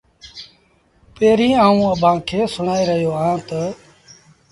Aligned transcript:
پيريٚݩ 1.15 1.59
آئوٚنٚ 1.63 1.89
اڀآنٚ 1.91 2.25
کي 2.27 2.39
سُڻآئي 2.53 2.83
رهيو 2.89 3.11
اهآنٚ 3.17 3.45
تا 3.47 3.61